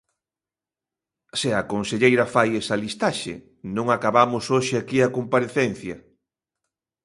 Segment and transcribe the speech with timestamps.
[1.39, 3.33] Se a conselleira fai esa listaxe,
[3.75, 5.95] non acabamos hoxe aquí a comparecencia.